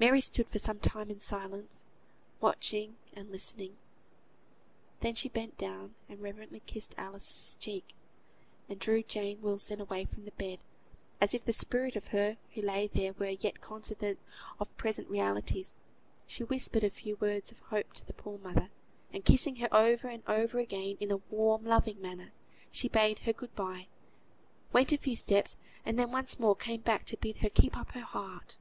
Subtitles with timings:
[0.00, 1.84] Mary stood for a time in silence,
[2.40, 3.76] watching and listening.
[4.98, 7.94] Then she bent down and reverently kissed Alice's cheek;
[8.68, 10.58] and drawing Jane Wilson away from the bed,
[11.20, 14.18] as if the spirit of her who lay there were yet cognisant
[14.58, 15.76] of present realities,
[16.26, 18.70] she whispered a few words of hope to the poor mother,
[19.12, 22.32] and kissing her over and over again in a warm, loving manner,
[22.72, 23.86] she bade her good bye,
[24.72, 27.92] went a few steps, and then once more came back to bid her keep up
[27.92, 28.56] her heart.